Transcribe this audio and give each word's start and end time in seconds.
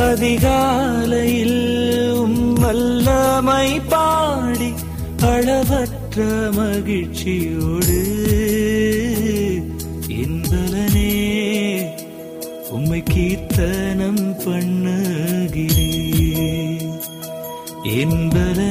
அதிகாலையில் 0.00 1.60
வல்லமை 2.60 3.68
பாடி 3.88 4.70
அளவற்ற 5.28 6.18
மகிழ்ச்சியோடு 6.56 7.98
இன்பலனே 10.18 11.14
உம்மை 12.70 13.00
கீர்த்தனம் 13.10 14.24
பண்ணுகிறே 14.44 15.90
என்பலனே 17.98 18.67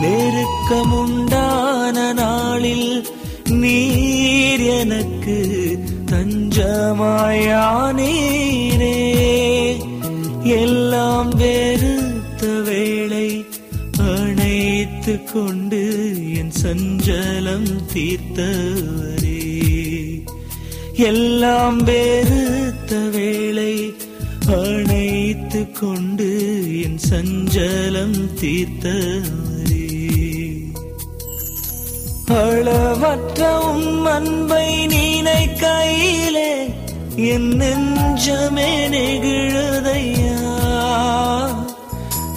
நெருக்கம் 0.00 0.92
உண்டான 0.92 2.12
நாளில் 2.12 3.06
நீர் 3.46 4.60
எனக்கு 4.60 5.78
தஞ்சமாயானீரே. 6.10 8.98
எல்லாம் 10.44 11.28
வெறுத்த 11.28 12.46
வேளை 12.46 13.46
அணைத்து 13.98 15.24
கொண்டு 15.24 15.80
என் 16.34 16.52
சஞ்சலம் 16.62 17.82
தீர்த்த 17.92 18.48
எல்லாம் 20.96 21.78
வெறுத்த 21.78 22.96
வேளை 22.96 23.94
அணைத்து 24.46 25.70
கொண்டு 25.70 26.28
என் 26.82 26.98
சஞ்சலம் 27.10 28.34
தீர்த்தவரே. 28.40 29.88
அளவற்ற 32.26 33.60
உம் 33.60 34.04
அன்பை 34.04 34.86
நீனை 34.86 35.58
கையிலே 35.58 36.74
என் 37.16 37.48
நெஞ்சமே 37.48 38.88
நெகிழுதையா? 38.88 40.40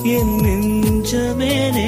என் 0.03 0.35
நெஞ்சமே 0.35 1.84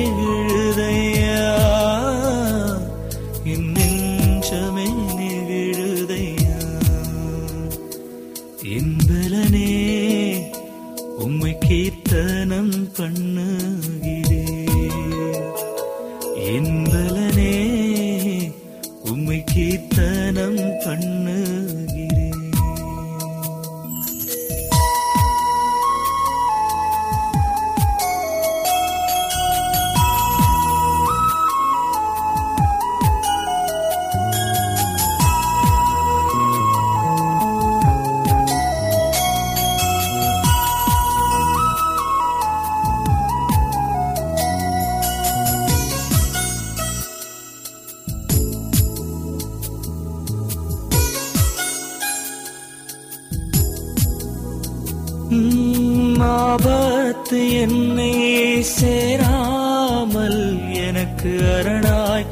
என்னை 57.60 58.62
சேராமல் 58.62 60.60
எனக்கு 60.74 61.32
அரணாய் 61.58 62.26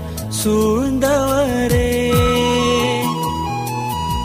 சூழ்ந்தவரே. 0.44 2.14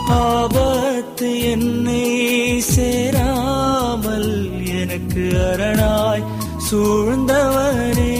ஆபத்து 0.07 1.49
என்னை 1.49 2.61
சேராமல் 2.61 4.61
எனக்கு 4.81 5.51
அரணாய் 5.51 6.25
சூழ்ந்தவரே. 6.71 8.17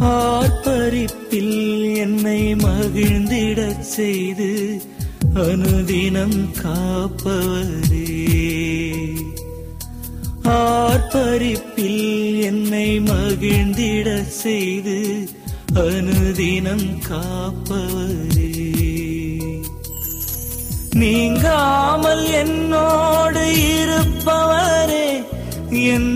பார்ப்பரிப்பில் 0.00 1.96
என்னை 1.96 2.54
மகிழ்ந்திடச் 2.54 3.80
செய்து 3.80 4.80
அனுதினம் 5.34 6.52
காப்பவர் 6.62 7.73
ஆர்ப்பரிப்பில் 11.16 12.06
என்னை 12.44 12.86
மகிழ்ந்திட 13.00 14.06
செய்து 14.36 14.96
அனுதினம் 15.82 16.88
காப்பவரே 17.06 18.48
நீங்காமல் 20.94 22.24
என்னோடு 22.40 23.44
இருப்பவரே 23.70 25.08
என் 25.86 26.10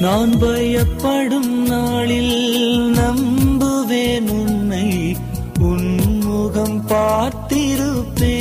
நான் 0.00 0.38
பயப்படும் 0.38 1.62
நாளில் 1.62 2.90
நம்புவேன் 2.90 4.30
உன்னை. 4.30 5.16
உன்முகம் 5.58 6.86
பார்த்திருப்பே 6.86 8.36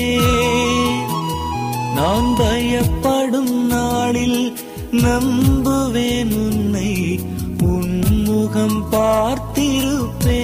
நான் 1.96 2.36
பயப்படும் 2.38 3.66
நாளில் 3.66 4.54
நம்புவேன் 4.92 6.34
உன்னை. 6.36 7.20
உன்முகம் 7.64 8.84
பார்த்திருப்பே 8.92 10.44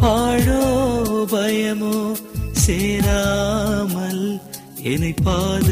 பாழோ 0.00 0.62
பயமோ 1.32 2.12
சேராமல் 2.52 4.40
என்னை 4.82 5.14
பாதுகாப்பவரே 5.24 5.69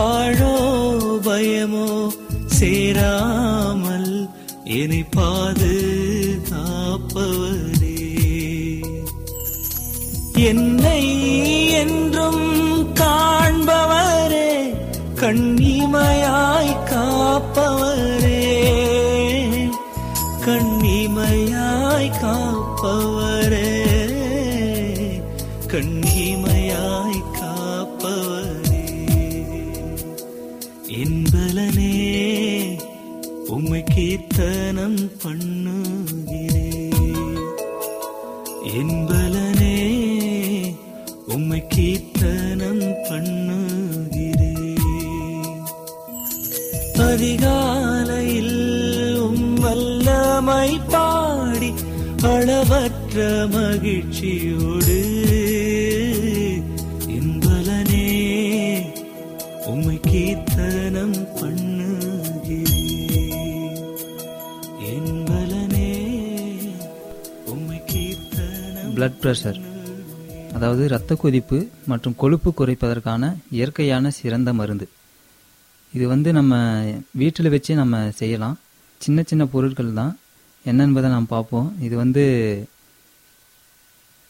பாழோ 0.00 0.56
பயமோ 1.24 2.12
சேராமல் 2.46 4.30
என்னை 4.64 5.04
பாதுகாப்பவரே 5.16 5.88
என்னை 10.32 11.02
என்றும் 11.70 12.46
காண்பவரே 12.94 14.74
கண்ணிமையாய் 15.14 16.74
காப்பவரே. 16.90 18.46
கண்ணிமையாய் 20.46 22.20
காப்பவர். 22.20 23.39
அளவற்ற 53.12 53.46
மகிழ்ச்சியோடு 53.52 54.96
என்பலனே 57.16 58.04
உம்மை 59.70 59.96
கீர்த்தனம் 60.10 61.16
பண்ணுகிறே 61.40 62.84
என்பலனே 64.92 65.90
உம்மை 67.54 67.80
கீர்த்தனம் 67.90 68.94
பிளட் 68.96 69.20
பிரஷர் 69.24 69.60
அதாவது 70.54 70.82
இரத்த 70.90 71.18
கொதிப்பு 71.24 71.60
மற்றும் 71.90 72.18
கொழுப்பு 72.24 72.52
குறைப்பதற்கான 72.60 73.34
இயற்கையான 73.58 74.10
சிறந்த 74.22 74.52
மருந்து. 74.62 74.86
இது 75.92 76.06
வந்து 76.14 76.30
நம்ம 76.40 76.54
வீட்டில் 77.20 77.54
வச்சு 77.54 77.74
நம்ம 77.82 78.08
செய்யலாம். 78.22 78.58
சின்ன 79.00 79.22
சின்ன 79.30 79.44
பொருட்கள் 79.54 79.96
தான். 80.00 80.12
என்னென்பதை 80.64 81.08
நாம் 81.16 81.32
பார்ப்போம். 81.36 81.70
இது 81.86 81.94
வந்து 82.04 82.24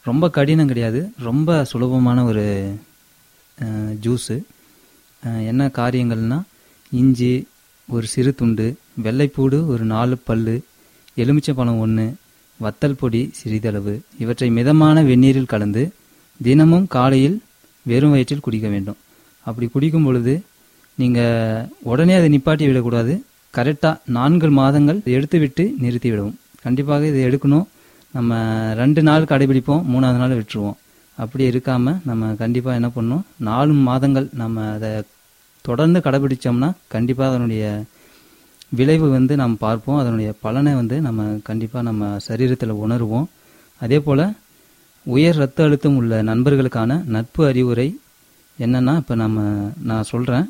ரொம்ப 0.05 0.25
கடினம் 0.35 0.69
கிடையாது. 0.71 0.99
ரொம்ப 1.27 1.49
சுலபமான 1.71 2.19
ஒரு 2.29 2.45
ஜூஸு 4.03 4.35
என்ன 5.49 5.61
காரியங்கள்னா 5.79 6.37
இஞ்சி 6.99 7.33
ஒரு 7.89 8.05
சிறு 8.13 8.31
துண்டு 8.39 8.65
வெள்ளைப்பூடு 9.05 9.57
ஒரு 9.73 9.83
நாலு 9.93 10.15
பல் 10.27 10.43
எலுமிச்சை 11.21 11.53
பழம் 11.55 11.81
ஒன்று 11.85 12.05
வத்தல் 12.59 12.97
பொடி 13.01 13.21
சிறிதளவு 13.39 13.93
இவற்றை 14.23 14.49
மிதமான 14.57 15.03
வெந்நீரில் 15.09 15.51
கலந்து 15.53 15.83
தினமும் 16.39 16.87
காலையில் 16.95 17.37
வெறும் 17.85 18.13
வயிற்றில் 18.13 18.45
குடிக்க 18.45 18.67
வேண்டும். 18.73 18.97
அப்படி 19.45 19.67
குடிக்கும் 19.73 20.05
பொழுது 20.07 20.33
நீங்கள் 20.97 21.67
உடனே 21.91 22.13
அதை 22.19 22.27
நிப்பாட்டி 22.33 22.65
விடக்கூடாது. 22.69 23.13
கரெக்டாக 23.53 24.01
நான்கு 24.17 24.49
மாதங்கள் 24.59 24.99
எடுத்து 25.15 25.37
விட்டு 25.43 25.63
நிறுத்தி 25.83 26.09
விடவும் 26.11 26.37
கண்டிப்பாக 26.63 27.07
இதை 27.11 27.21
எடுக்கணும். 27.29 27.65
நம்ம 28.13 28.37
ரெண்டு 28.81 29.01
நாள் 29.07 29.29
கடைபிடிப்போம் 29.31 29.83
மூணாவது 29.91 30.19
நாள் 30.21 30.37
விட்டுருவோம். 30.39 30.77
அப்படி 31.17 31.43
இருக்காமல் 31.51 31.97
நம்ம 32.09 32.29
கண்டிப்பாக 32.41 32.79
என்ன 32.79 32.89
பண்ணோம் 32.95 33.23
நாலு 33.47 33.73
மாதங்கள் 33.87 34.27
நம்ம 34.41 34.65
அதை 34.75 34.91
தொடர்ந்து 35.67 35.99
கடைபிடிச்சோம்னா 36.05 36.69
கண்டிப்பாக 36.93 37.31
அதனுடைய 37.31 37.63
விளைவு 38.79 39.07
வந்து 39.17 39.33
நாம் 39.41 39.55
பார்ப்போம். 39.65 39.99
அதனுடைய 40.01 40.29
பலனை 40.45 40.73
வந்து 40.79 40.97
நம்ம 41.07 41.23
கண்டிப்பாக 41.49 41.83
நம்ம 41.89 42.11
சரீரத்தில் 42.27 42.79
உணருவோம். 42.83 43.27
அதே 43.81 43.99
போல் 44.07 44.25
உயர் 45.05 45.37
இரத்த 45.39 45.65
அழுத்தம் 45.67 45.97
உள்ள 45.99 46.21
நண்பர்களுக்கான 46.29 46.97
நட்பு 47.15 47.41
அறிவுரை 47.49 47.87
என்னென்னா 48.59 48.93
இப்போ 49.01 49.15
நம்ம 49.23 49.45
நான் 49.89 50.09
சொல்கிறேன் 50.11 50.47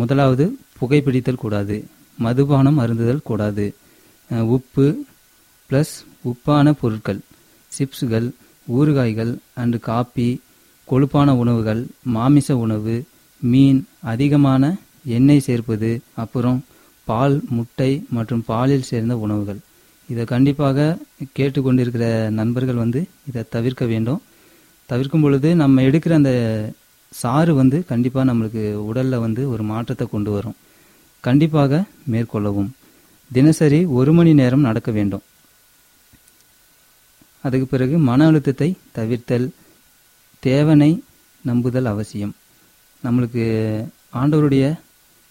முதலாவது 0.00 0.44
புகைப்பிடித்தல் 0.78 1.42
கூடாது. 1.44 1.76
மதுபானம் 2.24 2.78
அருந்துதல் 2.82 3.26
கூடாது. 3.30 3.66
உப்பு 4.56 4.86
ப்ளஸ் 5.70 5.94
உப்பான 6.30 6.72
பொருட்கள் 6.80 7.20
சிப்ஸுகள் 7.72 8.26
ஊறுகாய்கள் 8.66 9.32
அண்டு 9.60 9.78
காப்பி 9.80 10.28
கொழுப்பான 10.88 11.30
உணவுகள் 11.42 11.82
மாமிச 12.16 12.56
உணவு 12.64 12.96
மீன் 13.42 13.80
அதிகமான 14.12 14.62
எண்ணெய் 15.16 15.46
சேர்ப்பது 15.46 15.90
அப்புறம் 16.22 16.58
பால் 17.08 17.36
முட்டை 17.56 17.90
மற்றும் 18.16 18.42
பாலில் 18.46 18.88
சேர்ந்த 18.90 19.14
உணவுகள். 19.24 19.60
இதை 20.08 20.24
கண்டிப்பாக 20.32 20.86
கேட்டுக்கொண்டிருக்கிற 21.38 22.04
நண்பர்கள் 22.40 22.82
வந்து 22.82 23.00
இதை 23.28 23.42
தவிர்க்க 23.54 23.84
வேண்டும். 23.92 24.20
தவிர்க்கும் 24.88 25.24
பொழுது 25.24 25.48
நம்ம 25.62 25.82
எடுக்கிற 25.88 26.12
அந்த 26.18 26.32
சாறு 27.12 27.52
வந்து 27.60 27.78
கண்டிப்பாக 27.90 28.28
நம்மளுக்கு 28.30 28.62
உடலில் 28.90 29.22
வந்து 29.24 29.42
ஒரு 29.52 29.62
மாற்றத்தை 29.70 30.06
கொண்டு 30.10 30.30
வரும். 30.30 30.56
கண்டிப்பாக 31.24 31.82
மேற்கொள்ளவும். 32.12 32.70
தினசரி 33.30 33.80
ஒரு 33.98 34.12
மணி 34.18 34.32
நேரம் 34.40 34.66
நடக்க 34.68 34.90
வேண்டும். 34.98 35.24
அதுக்கு 37.48 37.66
பிறகு 37.72 37.96
மன 38.08 38.26
அழுத்தத்தை 38.30 38.68
தவிர்த்தல் 38.98 39.46
தேவனை 40.42 40.90
நம்புதல் 41.44 41.90
அவசியம். 41.92 42.34
நம்மளுக்கு 43.02 43.44
ஆண்டவருடைய 44.20 44.64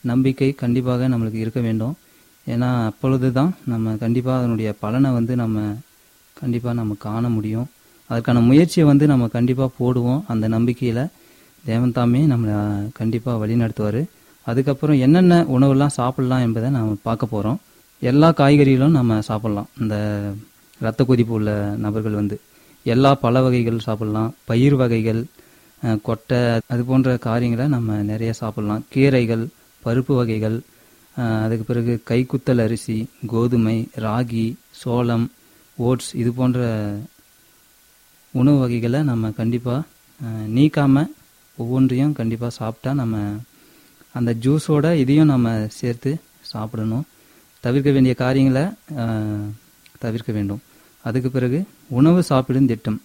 நம்பிக்கை 0.03 0.50
கண்டிப்பாக 0.62 1.07
நம்மளுக்கு 1.13 1.39
இருக்க 1.43 1.59
வேண்டும். 1.67 1.95
ஏன்னா 2.47 2.69
அப்பொழுது 2.89 3.29
தான் 3.38 3.51
நம்ம 3.71 3.95
கண்டிப்பாக 4.03 4.39
அதனுடைய 4.41 4.69
பலனை 4.83 5.09
வந்து 5.17 5.33
நம்ம 5.43 5.63
கண்டிப்பாக 6.38 6.75
நம்ம 6.79 6.95
காண 7.07 7.24
முடியும். 7.38 7.67
அதுக்கான 8.09 8.41
முயற்சியை 8.50 8.83
வந்து 8.89 9.05
நம்ம 9.12 9.25
கண்டிப்பாக 9.38 9.75
போடுவோம். 9.79 10.21
அந்த 10.33 10.45
நம்பிக்கையில் 10.55 11.03
தேவன் 11.63 11.95
தாமே 11.97 12.21
நம்மளை 12.33 12.57
கண்டிப்பாக 13.00 13.39
வழி 13.41 13.55
நடத்துவார் 13.62 14.01
அதுக்கப்புறம் 14.47 15.00
என்னென்ன 15.05 15.39
உணவுலாம் 15.55 15.97
சாப்பிட்லாம் 16.00 16.43
என்பதை 16.45 16.67
நாம் 16.75 16.91
பார்க்க 17.07 17.33
போகிறோம் 17.33 17.57
எல்லா 18.01 18.29
காய்கறிகளும் 18.39 18.95
நம்ம 18.97 19.17
சாப்பிட்லாம். 19.29 19.69
இந்த 19.81 19.95
இரத்த 20.81 21.01
கொதிப்பு 21.10 21.34
உள்ள 21.38 21.51
நபர்கள் 21.86 22.19
வந்து 22.19 22.38
எல்லா 22.86 23.12
பழ 23.24 23.36
வகைகள் 23.46 23.86
சாப்பிடலாம். 23.88 24.31
பயிர் 24.50 24.75
வகைகள் 24.81 25.22
கொட்டை 26.07 26.39
அது 26.74 26.84
போன்ற 26.89 27.10
காரியங்களை 27.27 27.65
நம்ம 27.75 27.98
நிறைய 28.12 28.31
சாப்பிடலாம். 28.41 28.84
கீரைகள் 28.93 29.43
பருப்பு 29.84 30.13
வகைகள் 30.19 30.57
அதுக்கு 31.43 31.63
பிறகு 31.69 31.93
கைக்குத்தல் 32.10 32.62
அரிசி 32.63 32.98
கோதுமை 33.34 33.77
ராகி 34.05 34.48
சோளம் 34.81 35.25
ஓட்ஸ் 35.88 36.12
இது 36.22 36.31
போன்ற 36.39 36.60
உணவு 38.34 38.57
வகைகளை 38.63 39.00
நம்ம 39.10 39.31
கண்டிப்பாக 39.39 39.81
நீக்காமல் 40.57 41.12
ஒவ்வொன்றையும் 41.57 42.15
கண்டிப்பாக 42.19 42.57
சாப்பிட்டா 42.60 42.91
நம்ம 43.01 43.17
அந்த 44.15 44.31
ஜூஸோட 44.43 44.86
இதையும் 45.03 45.31
நம்ம 45.31 45.48
சேர்த்து 45.79 46.12
சாப்பிடணும். 46.51 47.05
தவிர்க்க 47.63 47.89
வேண்டிய 47.96 48.13
காரியங்களை 48.24 48.65
தவிர்க்க 50.03 50.31
வேண்டும். 50.38 50.62
அதுக்கு 51.07 51.29
பிறகு 51.35 51.59
உணவு 51.97 52.21
சாப்பிடும் 52.31 52.69
திட்டம். 52.71 52.97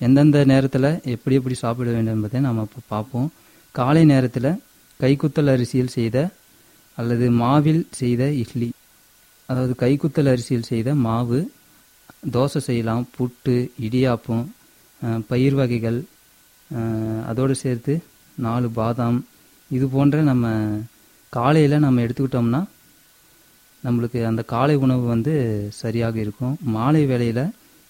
எந்தெந்த 0.00 0.38
நேரத்தில் 0.52 0.88
எப்படி 1.14 1.34
எப்படி 1.38 1.56
சாப்பிட 1.64 1.88
வேண்டும் 1.94 2.16
என்பதை 2.16 2.40
நாம் 2.46 2.64
இப்போ 2.66 2.80
பார்ப்போம். 2.92 3.28
காலை 3.74 4.02
நேரத்தில் 4.12 4.50
கைக்குத்தல் 5.00 5.52
அரிசியில் 5.54 5.94
செய்த 5.98 6.16
அல்லது 6.98 7.26
மாவில் 7.42 7.82
செய்த 8.00 8.22
இட்லி. 8.42 8.68
அதாவது 9.48 9.74
கைக்குத்தல் 9.82 10.30
அரிசியில் 10.32 10.68
செய்த 10.72 10.88
மாவு 11.06 11.40
தோசை 12.34 12.60
செய்யலாம் 12.68 13.04
புட்டு 13.16 13.56
இடியாப்பம் 13.86 14.44
பயிர் 15.30 15.56
வகைகள் 15.60 15.98
அதோடு 17.30 17.54
சேர்த்து 17.62 17.94
நாலு 18.38 18.68
பாதாம் 18.78 19.18
இது 19.70 19.86
போன்ற 19.92 20.16
நம்ம 20.30 20.46
காலையில் 21.32 21.84
நம்ம 21.84 22.02
எடுத்துக்கிட்டோம்னா 22.04 22.60
நம்மளுக்கு 23.86 24.20
அந்த 24.30 24.42
காலை 24.52 24.76
உணவு 24.84 25.04
வந்து 25.14 25.34
சரியாக 25.80 26.16
இருக்கும். 26.24 26.54
மாலை 26.76 27.02
வேளையில் 27.10 27.44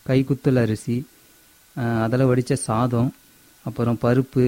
கைக்குத்தல் 0.07 0.61
அரிசி 0.63 0.97
அதில் 2.05 2.29
வடித்த 2.31 2.57
சாதம் 2.69 3.11
அப்புறம் 3.67 3.99
பருப்பு 4.05 4.45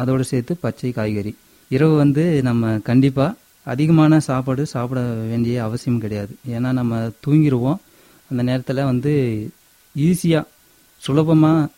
அதோடு 0.00 0.24
சேர்த்து 0.30 0.52
பச்சை 0.64 0.90
காய்கறி. 0.98 1.32
இரவு 1.70 1.94
வந்து 2.02 2.24
நம்ம 2.48 2.72
கண்டிப்பாக 2.88 3.36
அதிகமான 3.66 4.18
சாப்பாடு 4.26 4.62
சாப்பிட 4.72 5.00
வேண்டிய 5.30 5.56
அவசியம் 5.66 6.02
கிடையாது. 6.04 6.32
ஏன்னா 6.54 6.70
நம்ம 6.80 6.98
தூங்கிடுவோம் 7.24 7.80
அந்த 8.30 8.42
நேரத்தில் 8.48 8.88
வந்து 8.90 9.12
ஈஸியாக 9.94 10.50
சுலபமாக 11.02 11.70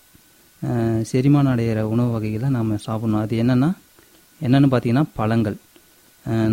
செரிமானம் 1.10 1.52
அடைகிற 1.54 1.80
உணவு 1.94 2.10
வகைகளை 2.16 2.48
நம்ம 2.58 2.76
சாப்பிடணும். 2.87 3.22
அது 3.25 3.34
என்னென்னா 3.42 3.70
என்னென்னு 4.40 4.68
பார்த்தீங்கன்னா 4.72 5.04
பழங்கள். 5.18 5.56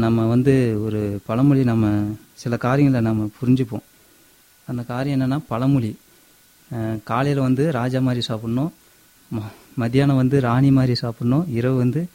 நம்ம 0.03 0.25
வந்து 0.34 0.53
ஒரு 0.86 1.01
பழமொழி 1.27 1.63
நம்ம 1.72 1.86
சில 2.36 2.58
காரியங்களை 2.58 3.06
நம்ம 3.06 3.30
புரிஞ்சுப்போம். 3.42 3.84
அந்த 4.68 4.82
காரியம் 4.82 5.22
என்னென்னா 5.22 5.39
பழமொழி. 5.48 5.98
காலையில் 7.04 7.39
வந்து 7.39 7.72
ராஜா 7.72 8.00
மாதிரி 8.00 8.25
சாப்பிட்ணும். 8.27 8.70
ம- 9.36 9.51
மத்தியானம் 9.74 10.15
வந்து 10.15 10.42
ராணி 10.42 10.72
மாதிரி 10.72 11.00
சாப்பிட்ணும். 11.01 11.50
இரவு 11.50 11.77
வந்து 11.77 12.08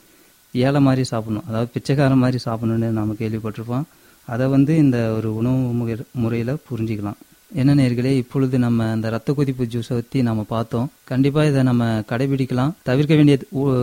ஏழை 0.53 0.81
மாதிரி 0.81 1.09
சாப்பிட்ணும். 1.11 1.43
அதாவது 1.49 1.71
பிச்சைக்காரன் 1.73 2.19
மாதிரி 2.19 2.39
சாப்பிட்ணுன்னு 2.47 2.91
நம்ம 2.91 3.13
கேள்விப்பட்டிருப்போம். 3.13 3.83
அதை 4.27 4.47
வந்து 4.47 4.77
இந்த 4.77 5.13
ஒரு 5.13 5.35
உணவு 5.35 5.57
முக 5.57 5.97
முறையில் 6.13 6.57
புரிஞ்சுக்கலாம். 6.71 7.15
என்ன 7.55 7.75
நேர்களே 7.75 8.17
இப்பொழுது 8.17 8.59
நம்ம 8.59 8.91
அந்த 8.91 9.09
ரத்த 9.09 9.33
கொதிப்பு 9.33 9.65
ஜூஸை 9.65 9.83
பற்றி 9.89 10.23
நம்ம 10.23 10.43
பார்த்தோம். 10.43 10.91
கண்டிப்பாக 11.05 11.49
இதை 11.49 11.63
நம்ம 11.63 11.99
கடைபிடிக்கலாம். 11.99 12.73
தவிர்க்க 12.83 13.15
வேண்டிய 13.15 13.39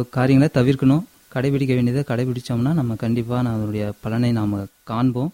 காரியங்களை 0.09 0.49
தவிர்க்கணும். 0.53 1.03
கடைபிடிக்க 1.33 1.73
வேண்டியதை 1.73 2.03
கடைபிடிச்சோம்னா 2.07 2.73
நம்ம 2.73 2.95
கண்டிப்பாக 2.95 3.49
அதனுடைய 3.49 3.93
பலனை 4.01 4.31
நாம் 4.31 4.67
காண்போம். 4.83 5.33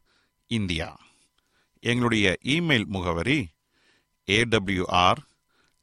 இந்தியா. 0.57 0.99
எங்களுடைய 1.79 2.37
இமெயில் 2.43 2.85
முகவரி 2.85 3.45
AWR 4.27 5.17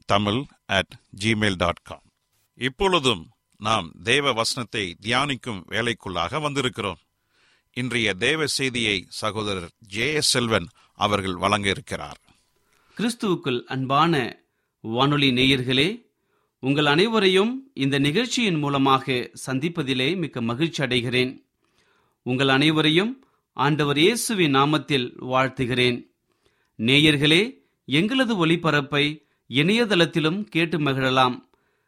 Tamil 0.07 0.43
at 0.67 0.93
Gmail 1.21 1.57
dot 1.57 1.83
com 1.83 2.07
இப்பொழுதும் 2.55 3.29
நாம் 3.57 3.93
தேவ 4.03 4.33
வசனத்தை 4.33 4.97
தியானிக்கும் 5.01 5.61
வேலைக்குள்ளாக 5.69 6.41
வந்திருக்கிறோம். 6.47 7.01
இன்றைய 7.73 8.15
தேவ 8.15 8.47
செய்தியை 8.47 9.07
சகோதரர் 9.09 9.71
ஜே 9.79 10.13
எஸ் 10.13 10.29
செல்வன் 10.29 10.69
அவர்கள் 10.95 11.37
வழங்க 11.37 11.69
இருக்கிறார். 11.69 12.21
கிறிஸ்துவுக்குள் 12.97 13.61
அன்பான 13.65 14.43
வானொலி 14.81 15.31
நேயர்களே 15.31 15.89
உங்கள் 16.59 16.87
அனைவரையும் 16.87 17.71
இந்த 17.75 17.99
நிகழ்ச்சியின் 17.99 18.59
மூலமாக 18.59 19.31
சந்திப்பதிலே 19.47 20.17
மிக்க 20.17 20.41
மகிழ்ச்சி 20.41 20.83
அடைகிறேன். 20.85 21.33
உங்கள் 22.23 22.49
அனைவரையும் 22.49 23.13
ஆண்டவர் 23.65 23.99
இயேசுவின் 23.99 24.55
நாமத்தில் 24.55 25.07
வாழ்த்துகிறேன். 25.21 25.97
நேயர்களே 26.79 27.59
எங்களது 27.85 28.47
ஒளிபரப்பை 28.47 29.23
இணையதளத்திலும் 29.49 30.45
கேட்டு 30.45 30.79
மகிழலாம். 30.79 31.41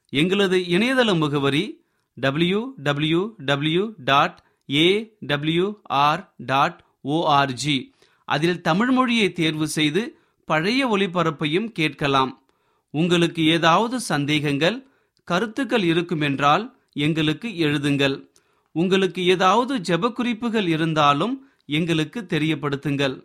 எங்களது 0.09 0.59
இணையதள 0.59 1.19
முகவரி 1.19 1.85
W 2.15 2.73
W 2.77 3.35
W 3.37 3.93
dot 3.97 4.43
A 4.71 5.17
W 5.21 5.81
R 5.83 6.35
dot 6.37 6.85
org 7.05 7.93
அதில் 8.25 8.61
தமிழ் 8.61 8.91
மொழியை 8.91 9.33
தேர்வு 9.33 9.69
செய்து 9.69 10.19
பழைய 10.45 10.89
ஒளிபரப்பையும் 10.89 11.73
கேட்கலாம். 11.73 12.43
உங்களுக்கு 12.91 13.47
ஏதாவது 13.47 14.01
சந்தேகங்கள் 14.01 14.87
கருத்துக்கள் 15.25 15.83
இருக்குமென்றால் 15.83 16.73
எங்களுக்கு 16.93 17.49
எழுதுங்கள். 17.49 18.29
உங்களுக்கு 18.73 19.25
ஏதாவது 19.25 19.79
ஜெப 19.79 20.13
குறிப்புகள் 20.13 20.67
இருந்தாலும் 20.67 21.45
எங்களுக்கு 21.79 22.21
தெரியப்படுத்துங்கள். 22.33 23.17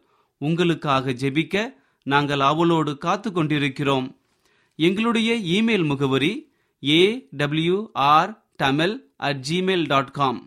உங்களுக்காக 0.42 1.14
ஜெபிக்க 1.22 1.56
நாங்கள் 2.06 2.44
அவளோடு 2.50 2.92
காத்து 3.06 3.30
கொண்டிருக்கிறோம் 3.32 4.08
எங்களுடைய 4.80 5.32
இமெயில் 5.56 5.86
முகவரி 5.92 6.34
A 6.84 7.02
W 7.40 7.78
R 8.10 8.32
Tamil 8.64 8.94
at 9.28 9.42
Gmail 9.50 9.86
dot 9.92 10.12
com 10.18 10.40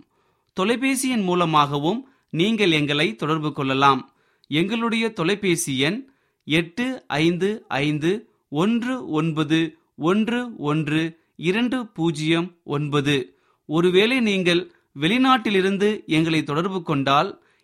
தொலைபேசியின் 0.57 1.25
மூலமாகவும் 1.29 2.01
நீங்கள் 2.39 2.73
எங்களை 2.79 3.07
தொடர்பு 3.23 3.51
கொள்ளலாம். 3.53 4.01
எங்களுடைய 4.61 5.05
தொலைபேசி 5.19 5.75
எண் 5.89 5.99
எட்டு 6.49 6.87
ஐந்து 7.23 7.49
ஐந்து 7.83 8.11
ஒன்று 8.63 8.95
ஒன்பது 9.19 9.61
ஒன்று 10.11 10.41
ஒன்று 10.71 11.03
இரண்டு 11.49 11.79
பூஜ்ஜியம் 11.97 12.49
ஒன்பது. 12.77 13.17
ஒருவேளை 13.69 14.19
நீங்கள் 14.31 14.63
வெளிநாட்டிலிருந்து 14.97 15.89
எங்களை 16.17 16.41
தொடர்பு 16.51 16.81
கொண்டால் 16.83 17.31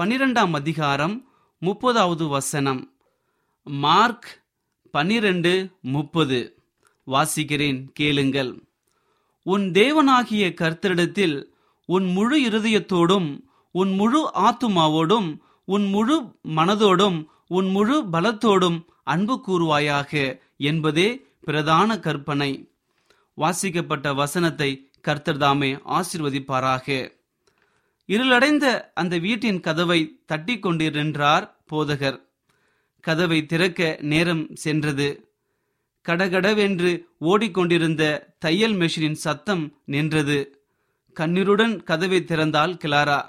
பன்னிரெண்டாம் 0.00 0.50
அதிகாரம் 0.50 1.28
முப்பதாவது 1.62 2.28
வசனம். 2.28 2.92
மார்க் 3.64 4.42
பன்னிரண்டு 4.90 5.70
முப்பது. 5.80 6.62
வாசிக்கிறேன் 7.06 7.88
கேளுங்கள். 7.92 8.62
உன் 9.42 9.70
தேவனாகிய 9.70 10.54
கர்த்தரிடத்தில் 10.54 11.44
உன் 11.84 12.12
முழு 12.12 12.48
இருதயத்தோடும் 12.48 13.40
உன் 13.70 13.94
முழு 13.94 14.30
ஆத்துமாவோடும் 14.34 15.38
உன் 15.64 15.88
முழு 15.88 16.34
மனதோடும் 16.56 17.26
உன் 17.48 17.70
முழு 17.70 18.04
பலத்தோடும் 18.12 18.84
அன்பு 19.02 19.44
கூறுவாயாக 19.46 20.40
என்பதே 20.56 21.26
பிரதான 21.40 21.98
கற்பனை. 21.98 22.72
வாசிக்கப்பட்ட 23.34 24.14
வசனத்தை 24.14 24.90
கர்த்தர்தாமே 25.08 25.80
ஆசிர்வதிப்பாராக. 25.84 27.18
இருளடைந்த 28.12 28.90
அந்த 28.94 29.18
வீட்டின் 29.18 29.60
கதவை 29.60 30.22
தட்டி 30.26 30.58
கொண்டிருந்தார் 30.58 31.60
போதகர். 31.72 32.18
கதவை 33.00 33.46
திறக்க 33.46 33.98
நேரம் 34.00 34.54
சென்றது. 34.54 35.34
கடகடவென்று 36.02 37.06
ஓடிக்கொண்டிருந்த 37.20 38.34
தையல் 38.38 38.74
மெஷினின் 38.74 39.20
சத்தம் 39.26 39.76
நின்றது. 39.84 40.64
கண்ணீருடன் 41.12 41.82
கதவை 41.82 42.24
திறந்தாள் 42.26 42.74
கிளாரா. 42.84 43.20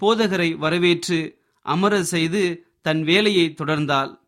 போதகரை 0.00 0.56
வரவேற்று 0.56 1.38
அமர 1.62 2.02
செய்து 2.04 2.66
தன் 2.82 3.02
வேலையை 3.02 3.54
தொடர்ந்தாள். 3.58 4.18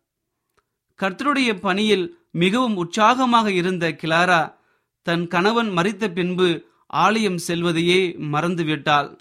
கர்த்தருடைய 1.01 1.59
பணியில் 1.59 2.19
மிகவும் 2.31 2.75
உற்சாகமாக 2.75 3.51
இருந்த 3.51 3.91
கிளாரா 3.91 4.55
தன் 5.01 5.27
கணவன் 5.27 5.69
மறித்த 5.69 6.13
பின்பு 6.13 6.67
ஆலயம் 6.87 7.37
செல்வதையே 7.37 8.15
மறந்துவிட்டாள். 8.33 9.17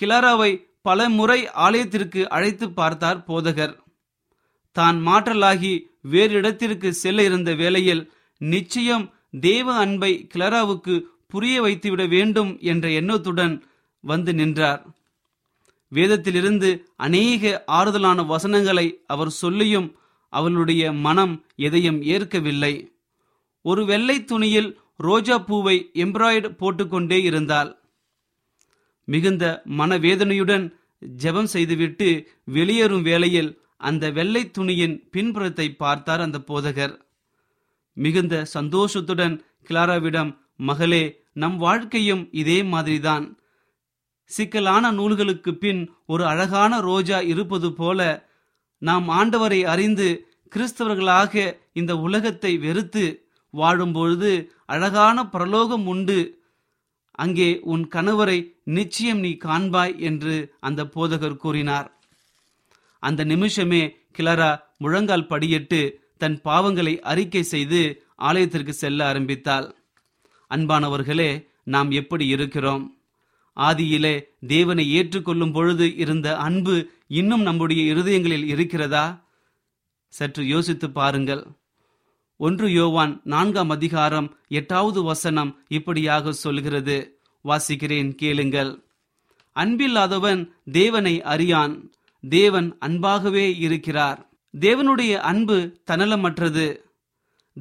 கிளாராவை 0.00 0.50
பல 0.82 1.08
முறை 1.08 1.40
ஆலயத்திற்கு 1.64 2.28
அழைத்து 2.28 2.66
பார்த்தார் 2.72 3.24
போதகர். 3.28 3.74
தான் 4.72 4.98
மாற்றலாகி 5.06 5.72
வேறு 6.00 6.32
இடத்திற்கு 6.32 6.88
செல்ல 6.92 7.22
இருந்த 7.22 7.54
வேளையில் 7.54 8.02
நிச்சயம் 8.40 9.06
தேவ 9.40 9.72
அன்பை 9.72 10.28
கிளராவுக்கு 10.34 10.94
புரிய 11.26 11.60
வைத்துவிட 11.62 12.06
வேண்டும் 12.06 12.58
என்ற 12.60 12.88
எண்ணத்துடன் 12.90 13.54
வந்து 14.00 14.34
நின்றார். 14.34 14.82
வேதத்திலிருந்து 15.92 16.70
அநேக 16.96 17.64
ஆறுதலான 17.66 18.24
வசனங்களை 18.26 18.86
அவர் 19.06 19.30
சொல்லியும் 19.30 19.88
அவளுடைய 20.32 20.92
மனம் 20.92 21.34
எதையும் 21.56 22.02
ஏற்கவில்லை. 22.02 22.72
ஒரு 23.64 23.84
வெள்ளை 23.84 24.24
துணியில் 24.24 24.70
ரோஜா 24.96 25.38
பூவை 25.38 25.90
எம்ப்ராய்டு 25.94 26.48
போட்டுக்கொண்டே 26.60 27.22
இருந்தாள். 27.22 27.70
மிகுந்த 29.08 29.62
மனவேதனையுடன் 29.78 30.74
ஜெபம் 31.22 31.50
செய்துவிட்டு 31.54 32.08
வெளியேறும் 32.44 33.02
வேளையில் 33.02 33.62
அந்த 33.76 34.10
வெள்ளை 34.10 34.50
துணியின் 34.50 35.08
பின்புறத்தை 35.10 35.66
பார்த்தார் 35.74 36.20
அந்த 36.20 36.38
போதகர். 36.38 36.94
மிகுந்த 37.92 38.44
சந்தோஷத்துடன் 38.44 39.44
கிளாராவிடம் 39.68 40.38
மகளே 40.56 41.04
நம் 41.32 41.56
வாழ்க்கையும் 41.56 42.28
இதே 42.32 42.62
மாதிரிதான். 42.62 43.38
சிக்கலான 44.24 44.90
நூல்களுக்கு 44.92 45.54
பின் 45.54 45.82
ஒரு 46.06 46.26
அழகான 46.26 46.80
ரோஜா 46.80 47.20
இருப்பது 47.20 47.72
போல 47.72 48.00
நாம் 48.78 49.06
ஆண்டவரை 49.08 49.60
அறிந்து 49.62 50.08
கிறிஸ்தவர்களாக 50.52 51.54
இந்த 51.72 51.96
உலகத்தை 51.96 52.58
வெறுத்து 52.58 53.04
வாழும்பொழுது 53.54 54.32
அழகான 54.66 55.26
பிரலோகம் 55.26 55.86
உண்டு. 55.86 56.37
அங்கே 57.18 57.48
உன் 57.72 57.84
கணவரை 57.94 58.38
நிச்சயம் 58.76 59.18
நீ 59.18 59.30
காண்பாய் 59.44 59.94
என்று 60.08 60.34
அந்த 60.60 60.80
போதகர் 60.94 61.40
கூறினார். 61.44 61.88
அந்த 63.02 63.24
நிமிஷமே 63.24 63.82
கிளரா 64.18 64.50
முழங்கால் 64.78 65.30
படியிட்டு 65.30 65.80
தன் 66.16 66.36
பாவங்களை 66.44 66.94
அறிக்கை 67.10 67.42
செய்து 67.54 67.80
ஆலயத்திற்கு 68.28 68.72
செல்ல 68.82 69.00
ஆரம்பித்தாள். 69.06 69.66
அன்பானவர்களே 70.50 71.30
நாம் 71.74 71.90
எப்படி 72.00 72.26
இருக்கிறோம்? 72.26 72.84
ஆதியிலே 73.56 74.14
தேவனை 74.46 74.84
ஏற்றுக்கொள்ளும் 74.98 75.52
பொழுது 75.52 75.86
இருந்த 75.96 76.28
அன்பு 76.46 76.74
இன்னும் 77.20 77.42
நம்முடைய 77.42 77.82
இருதயங்களில் 77.94 78.46
இருக்கிறதா? 78.54 79.06
சற்று 80.12 80.42
யோசித்து 80.46 80.86
பாருங்கள். 80.90 81.42
ஒன்று 82.40 82.72
யோவான் 82.72 83.20
நான்காம் 83.24 83.70
அதிகாரம் 83.70 84.36
எட்டாவது 84.48 85.02
வசனம் 85.02 85.58
இப்படியாக 85.68 86.32
சொல்கிறது. 86.32 87.18
வாசிக்கிறேன் 87.44 88.14
கேளுங்கள். 88.14 88.82
அன்பில்லாதவன் 89.56 90.50
தேவனை 90.72 91.22
அறியான். 91.22 91.90
தேவன் 92.28 92.78
அன்பாகவே 92.86 93.58
இருக்கிறார். 93.58 94.30
தேவனுடைய 94.60 95.16
அன்பு 95.16 95.80
தனலமற்றது 95.90 96.66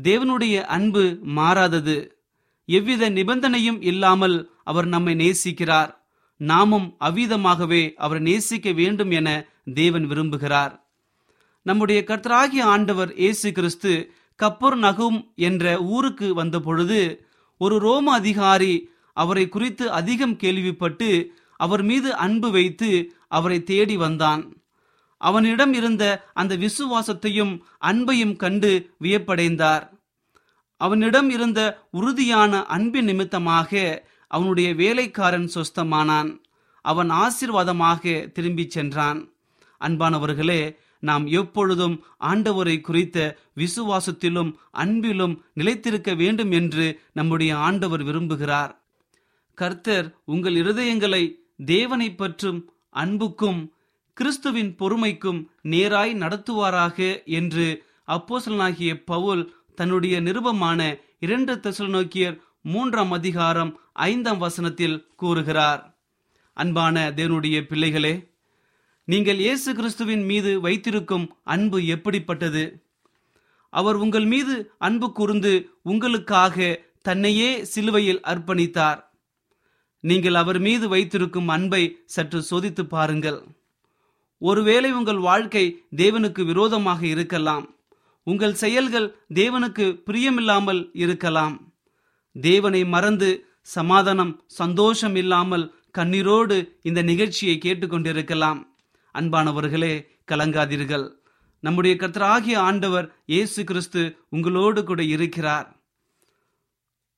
தேவனுடைய 0.04 0.62
அன்பு 0.62 1.20
மாறாதது. 1.22 2.18
எவ்வித 2.66 3.10
நிபந்தனையும் 3.10 3.84
இல்லாமல் 3.84 4.52
அவர் 4.64 4.86
நம்மை 4.86 5.16
நேசிக்கிறார். 5.16 5.96
நாமும் 6.38 6.96
அவ்விதமாகவே 7.00 7.94
அவர் 7.96 8.22
நேசிக்க 8.22 8.72
வேண்டும் 8.72 9.12
என 9.12 9.48
தேவன் 9.74 10.10
விரும்புகிறார். 10.10 10.82
நம்முடைய 11.62 12.04
கர்த்தராகிய 12.08 12.62
ஆண்டவர் 12.62 13.16
இயேசு 13.16 13.52
கிறிஸ்து 13.52 14.14
கப்பர் 14.42 14.78
நகும் 14.78 15.34
என்ற 15.36 15.82
ஊருக்கு 15.82 16.34
வந்த 16.34 16.60
பொழுது 16.60 17.28
ஒரு 17.58 17.80
ரோம 17.80 18.12
அதிகாரி 18.12 18.90
அவரை 19.14 19.50
குறித்து 19.50 19.92
அதிகம் 19.92 20.36
கேள்விப்பட்டு 20.36 21.34
அவர் 21.56 21.84
மீது 21.84 22.16
அன்பு 22.16 22.52
வைத்து 22.52 23.16
அவரை 23.28 23.64
தேடி 23.64 23.98
வந்தான். 23.98 24.56
அவனிடம் 25.18 25.74
இருந்த 25.74 26.30
அந்த 26.34 26.58
விசுவாசத்தையும் 26.58 27.60
அன்பையும் 27.82 28.36
கண்டு 28.36 28.94
வியப்படைந்தார். 29.02 29.90
அவனிடம் 30.78 31.30
இருந்த 31.30 31.88
உறுதியான 31.92 32.66
அன்பின் 32.66 33.06
நிமித்தமாக 33.06 34.04
அவனுடைய 34.28 34.74
வேலைக்காரன் 34.74 35.50
சொஸ்தமானான். 35.56 36.42
அவன் 36.82 37.12
ஆசிர்வாதமாக 37.12 38.32
திரும்பிச் 38.32 38.70
சென்றான். 38.70 39.32
அன்பானவர்களே 39.82 40.78
நாம் 41.00 41.28
எப்பொழுதும் 41.28 42.04
ஆண்டவரை 42.20 42.82
குறித்த 42.82 43.38
விசுவாசத்திலும் 43.56 44.54
அன்பிலும் 44.72 45.42
நிலைத்திருக்க 45.54 46.16
வேண்டும் 46.16 46.52
என்று 46.52 47.00
நம்முடைய 47.14 47.58
ஆண்டவர் 47.58 48.04
விரும்புகிறார். 48.04 48.76
கர்த்தர் 49.54 50.18
உங்கள் 50.26 50.54
இருதயங்களை 50.54 51.40
தேவனை 51.66 52.16
பற்றும் 52.16 52.72
அன்புக்கும் 52.90 53.74
கிறிஸ்துவின் 54.14 54.76
பொறுமைக்கும் 54.76 55.48
நேராய் 55.64 56.14
நடத்துவாராக 56.14 57.26
என்று 57.26 57.86
அப்போசலனாகிய 58.08 59.02
பவுல் 59.06 59.56
தன்னுடைய 59.76 60.22
நிருபமான 60.22 61.00
இரண்டு 61.20 61.56
தெசலோக்கியர் 61.56 62.38
மூன்றாம் 62.62 63.12
அதிகாரம் 63.12 63.80
ஐந்தாம் 63.94 64.38
வசனத்தில் 64.38 65.08
கூறுகிறார். 65.16 65.98
அன்பான 66.54 67.14
தேவனுடைய 67.16 67.62
பிள்ளைகளே 67.62 68.36
நீங்கள் 69.08 69.40
இயேசு 69.44 69.70
கிறிஸ்துவின் 69.76 70.24
மீது 70.26 70.62
வைத்திருக்கும் 70.62 71.26
அன்பு 71.44 71.78
எப்படிப்பட்டது? 71.86 72.64
அவர் 73.70 73.96
உங்கள் 73.96 74.26
மீது 74.26 74.56
அன்பு 74.78 75.08
கூர்ந்து 75.12 75.54
உங்களுக்காக 75.82 76.68
தன்னையே 77.02 77.50
சிலுவையில் 77.66 78.22
அர்ப்பணித்தார். 78.32 79.00
நீங்கள் 80.04 80.34
அவர் 80.34 80.60
மீது 80.60 80.86
வைத்திருக்கும் 80.88 81.48
அன்பை 81.48 81.82
சற்று 82.16 82.42
சோதித்து 82.50 82.86
பாருங்கள். 82.96 83.40
ஒருவேளை 84.42 84.92
உங்கள் 84.92 85.22
வாழ்க்கை 85.30 85.66
தேவனுக்கு 85.96 86.42
விரோதமாக 86.46 87.02
இருக்கலாம். 87.08 87.66
உங்கள் 88.24 88.60
செயல்கள் 88.66 89.10
தேவனுக்கு 89.34 89.86
பிரியமில்லாமல் 90.08 90.92
இருக்கலாம். 90.94 91.58
தேவனை 92.36 92.86
மறந்து 92.86 93.30
சமாதானம் 93.78 94.34
சந்தோஷம் 94.62 95.16
இல்லாமல் 95.16 95.68
கண்ணீரோடு 95.98 96.58
இந்த 96.82 97.02
நிகழ்ச்சியை 97.02 97.58
கேட்டுக்கொண்டிருக்கலாம். 97.58 98.60
அன்பானவர்களே 99.20 99.94
கலங்காதீர்கள். 100.32 101.06
நம்முடைய 101.64 101.94
கர்த்தராகிய 102.02 102.56
ஆண்டவர் 102.70 103.08
இயேசு 103.26 103.62
கிறிஸ்து 103.64 104.02
உங்களோடு 104.36 104.82
கூட 104.84 105.02
இருக்கிறார். 105.04 105.68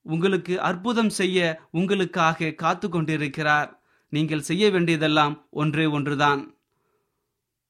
உங்களுக்கு 0.05 0.53
அற்புதம் 0.69 1.11
செய்ய 1.17 1.39
உங்களுக்காக 1.79 2.53
காத்து 2.61 2.89
கொண்டிருக்கிறார். 2.89 3.69
நீங்கள் 4.13 4.47
செய்ய 4.49 4.65
வேண்டியதெல்லாம் 4.71 5.35
ஒன்றே 5.61 5.85
ஒன்றுதான். 5.97 6.41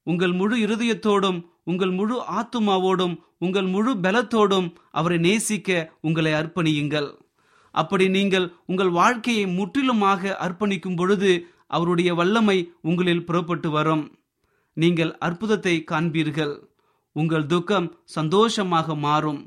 உங்கள் 0.04 0.36
முழு 0.42 0.58
இருதயத்தோடும் 0.65 1.39
உங்கள் 1.63 1.94
முழு 2.00 2.15
ஆத்துமாவோடும் 2.39 3.15
உங்கள் 3.46 3.68
முழு 3.74 3.92
பலத்தோடும் 4.06 4.68
அவரை 4.92 5.18
நேசிக்க 5.28 5.70
உங்களை 6.08 6.34
அர்ப்பணியுங்கள். 6.34 7.10
அப்படி 7.76 8.06
நீங்கள் 8.18 8.48
உங்கள் 8.65 8.94
வாழ்க்கையை 9.02 9.46
முற்றிலுமாக 9.58 10.38
அர்ப்பணிக்கும் 10.46 11.00
பொழுது 11.02 11.32
அவருடைய 11.78 12.10
வல்லமை 12.20 12.58
உங்களில் 12.89 13.26
புறப்பட்டு 13.28 13.70
வரும். 13.70 14.06
நீங்கள் 14.82 15.12
அற்புதத்தை 15.28 15.76
காண்பீர்கள். 15.92 16.56
உங்கள் 17.15 17.46
துக்கம் 17.54 17.88
சந்தோஷமாக 18.18 18.96
மாறும். 19.06 19.42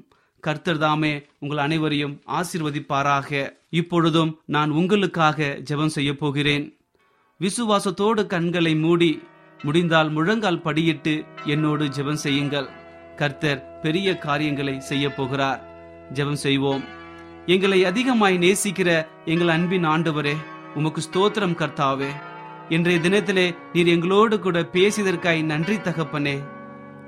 கர்த்தர் 0.45 0.81
தாமே 0.85 1.12
உங்கள் 1.42 1.61
அனைவரையும் 1.64 2.14
ஆசிர்வதிப்பாராக. 2.38 3.29
இப்பொழுதும் 3.81 4.31
நான் 4.55 4.71
உங்களுக்காக 4.81 5.49
ஜெபம் 5.68 5.95
செய்ய 5.97 6.11
போகிறேன். 6.23 6.64
விசுவாசத்தோடு 7.40 8.23
கண்களை 8.33 8.75
மூடி 8.85 9.12
முடிந்தால் 9.61 10.11
முழங்கால் 10.16 10.64
படியிட்டு 10.66 11.14
என்னோடு 11.53 11.85
ஜெபம் 11.97 12.23
செய்யுங்கள். 12.25 12.68
கர்த்தர் 13.21 13.62
பெரிய 13.85 14.09
காரியங்களை 14.27 14.75
செய்ய 14.90 15.07
போகிறார். 15.18 15.61
ஜெபம் 16.16 16.42
செய்வோம். 16.47 16.85
எங்களை 17.55 17.79
அதிகமாய் 17.90 18.37
நேசிக்கிற 18.45 18.90
எங்கள் 19.33 19.55
அன்பின் 19.57 19.88
ஆண்டவரே 19.95 20.37
உமக்கு 20.79 21.01
ஸ்தோத்திரம் 21.07 21.59
கர்த்தாவே. 21.62 22.11
இன்றைய 22.68 23.01
தினத்திலே 23.01 23.57
நீர் 23.72 23.87
எங்களோடு 23.87 24.38
கூட 24.38 24.61
பேசியதற்காய் 24.61 25.44
நன்றி 25.44 25.77
தகப்பனே. 25.77 26.42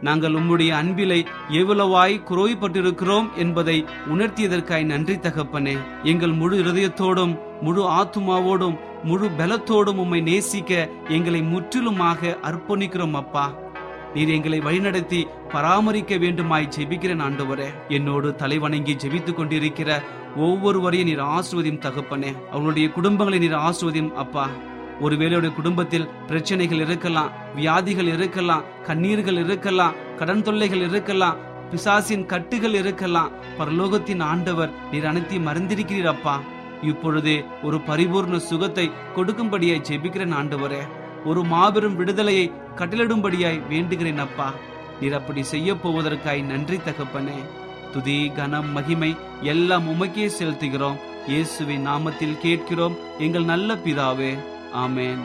நாங்கள் 0.00 0.32
உம்முடைய 0.32 0.70
அன்பிலை 0.70 1.26
எவ்வளவாய் 1.48 2.22
குறைப்பட்டிருக்கிறோம் 2.28 3.32
என்பதை 3.34 3.84
உணர்த்தியதற்காய் 4.08 4.84
நன்றி 4.84 5.14
தகப்பனே. 5.14 5.78
எங்கள் 6.02 6.32
முழு 6.32 6.62
இருதயத்தோடும் 6.62 7.38
முழு 7.60 7.90
ஆத்துமாவோடும் 7.90 8.78
முழு 9.02 9.30
பலத்தோடும் 9.38 9.96
உம்மை 9.96 10.20
நேசிக்க 10.20 10.88
எங்களை 11.08 11.42
முற்றிலுமாக 11.42 12.38
அர்ப்பணிக்கிறோம் 12.42 13.12
அப்பா. 13.12 13.52
நீர் 14.14 14.28
எங்களை 14.28 14.58
வழிநடத்தி 14.58 15.24
பராமரிக்க 15.48 16.16
வேண்டுமாய் 16.16 16.68
ஜெபிக்கிறேன் 16.78 17.22
ஆண்டவரே. 17.22 17.66
என்னோடு 17.88 18.34
தலைவணங்கி 18.38 18.94
ஜெபித்துக் 19.04 19.34
கொண்டிருக்கிற 19.34 20.02
ஒவ்வொருவரையும் 20.36 21.08
நீர் 21.08 21.20
ஆசிர்வதியும் 21.20 21.80
தகப்பனே. 21.80 22.34
அவங்களுடைய 22.52 22.88
குடும்பங்களை 23.00 23.38
நீர் 23.38 23.52
ஆசிர்வதியும் 23.52 24.12
அப்பா. 24.12 24.50
ஒருவேளையுடைய 25.00 25.54
குடும்பத்தில் 25.54 26.08
பிரச்சனைகள் 26.26 26.78
இருக்கலாம் 26.78 27.32
வியாதிகள் 27.54 28.06
இருக்கலாம் 28.06 28.64
கண்ணீர்கள் 28.86 29.38
இருக்கலாம் 29.44 29.96
கடன் 30.18 30.42
தொல்லைகள் 30.42 30.84
இருக்கலாம் 30.88 31.38
பிசாசின் 31.70 32.26
கட்டுகள் 32.26 32.74
இருக்கலாம். 32.74 33.32
பரலோகத்தின் 33.58 34.22
ஆண்டவர் 34.22 34.74
நீர் 34.90 35.06
அனைத்தையும் 35.06 35.46
மறந்திருக்கிறீர் 35.48 36.12
அப்பா. 36.14 36.40
இப்பொழுதே 36.82 37.44
ஒரு 37.62 37.78
பரிபூர்ண 37.88 38.36
சுகத்தை 38.36 38.90
கொடுக்கும்படியாய் 39.16 39.86
ஜெபிக்கிறேன் 39.88 40.36
ஆண்டவரே. 40.40 40.82
ஒரு 41.24 41.44
மாபெரும் 41.44 41.96
விடுதலையை 41.96 42.52
கட்டளிடும்படியாய் 42.76 43.60
வேண்டுகிறேன் 43.70 44.22
அப்பா. 44.26 44.52
நீர் 45.00 45.14
அப்படி 45.14 45.42
செய்ய 45.42 45.74
போவதற்காய் 45.74 46.42
நன்றி 46.42 46.76
தகப்பனே. 46.76 47.38
துதி 47.92 48.30
கனம் 48.36 48.72
மகிமை 48.72 49.16
எல்லாம் 49.42 49.88
உமக்கே 49.88 50.30
செலுத்துகிறோம். 50.38 51.00
இயேசுவின் 51.26 51.86
நாமத்தில் 51.86 52.38
கேட்கிறோம். 52.38 52.96
எங்கள் 53.18 53.44
நல்ல 53.44 53.74
பிதாவே. 53.74 54.38
ஆமென் 54.74 55.24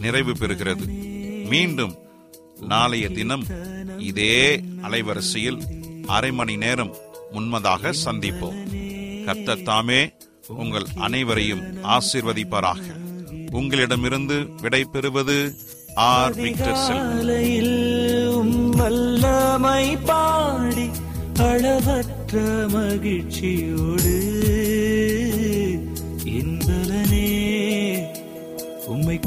நிறைவு 0.00 0.32
பெறுகிறது. 0.32 0.86
மீண்டும் 1.48 1.94
நாளைய 2.60 3.08
தினம் 3.08 3.44
இதே 3.98 4.60
அலைவரிசையில் 4.82 5.58
அரை 6.06 6.32
மணி 6.32 6.56
நேரம் 6.56 6.94
முன்மதாக 7.32 7.92
சந்திப்போம். 8.04 8.58
கர்த்தர் 9.24 9.62
தாமே 9.62 10.12
உங்கள் 10.48 10.86
அனைவரையும் 10.96 11.62
ஆசிர்வதிப்பாராக. 11.82 12.80
உங்களிடமிருந்து 13.50 14.46
விடை 14.60 14.84
பெறுவது 14.84 15.54
ஆர். 15.94 16.34
விக்டர் 16.34 16.78
வல்லமை 18.76 19.96
பாடி 19.96 20.88
அளவற்ற 21.38 22.40
மகிழ்ச்சியோடு 22.68 24.16
இன்பலனே 26.24 27.28
உம்மை 28.86 29.18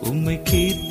உம்மை 0.00 0.42
கீர்த்தனம் 0.42 0.85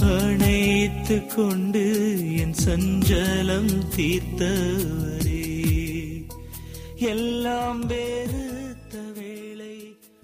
அணைத்து 0.00 1.26
கொண்டு 1.26 1.84
என் 2.38 2.54
சஞ்சலம் 2.64 3.86
தீர்த்த 3.96 4.48
எல்லாம் 7.70 7.86
வேறு 7.86 8.19